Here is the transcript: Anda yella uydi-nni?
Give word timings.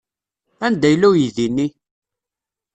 Anda 0.65 0.87
yella 0.89 1.07
uydi-nni? 1.11 1.67